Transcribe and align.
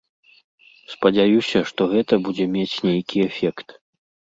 Спадзяюся, 0.93 1.59
што 1.69 1.81
гэта 1.95 2.13
будзе 2.27 2.51
мець 2.59 2.71
нейкі 2.91 3.17
эфект. 3.33 3.67